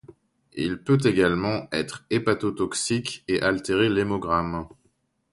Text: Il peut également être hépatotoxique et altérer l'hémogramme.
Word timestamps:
Il 0.55 0.79
peut 0.79 0.97
également 1.03 1.67
être 1.71 2.05
hépatotoxique 2.09 3.23
et 3.27 3.39
altérer 3.43 3.87
l'hémogramme. 3.87 4.67